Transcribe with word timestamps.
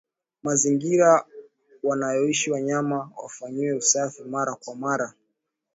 Mazingira 0.43 1.25
wanayoishi 1.83 2.51
wanyama 2.51 3.11
yafanyiwe 3.23 3.73
usafi 3.73 4.23
mara 4.23 4.55
kwa 4.55 4.75
mara 4.75 5.13